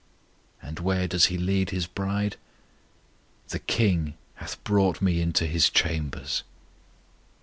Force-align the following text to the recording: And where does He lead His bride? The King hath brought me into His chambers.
And 0.63 0.79
where 0.79 1.07
does 1.07 1.25
He 1.27 1.37
lead 1.37 1.69
His 1.69 1.85
bride? 1.85 2.35
The 3.49 3.59
King 3.59 4.15
hath 4.33 4.63
brought 4.63 4.99
me 4.99 5.21
into 5.21 5.45
His 5.45 5.69
chambers. 5.69 6.41